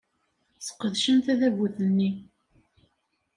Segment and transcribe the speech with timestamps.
[0.65, 2.09] Sqedcen tadabut-nni.